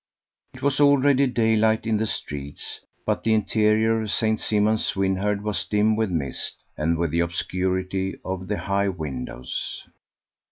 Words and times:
It 0.55 0.63
was 0.63 0.79
already 0.79 1.27
daylight 1.27 1.85
in 1.85 1.97
the 1.97 2.07
streets, 2.07 2.79
but 3.05 3.23
the 3.23 3.35
interior 3.35 4.01
of 4.01 4.09
St. 4.09 4.39
Simon 4.39 4.79
Swynherde 4.79 5.43
was 5.43 5.63
dim 5.65 5.95
with 5.95 6.09
mist 6.09 6.55
and 6.75 6.97
with 6.97 7.11
the 7.11 7.19
obscurity 7.19 8.15
of 8.25 8.47
the 8.47 8.57
high 8.57 8.89
windows. 8.89 9.83